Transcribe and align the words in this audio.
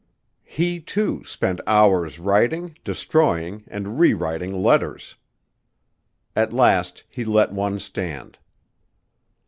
He, 0.47 0.79
too, 0.79 1.23
spent 1.25 1.61
hours 1.67 2.17
writing, 2.17 2.75
destroying 2.83 3.65
and 3.67 3.99
rewriting 3.99 4.51
letters. 4.51 5.13
At 6.35 6.51
last 6.51 7.03
he 7.07 7.23
let 7.23 7.51
one 7.53 7.79
stand. 7.79 8.39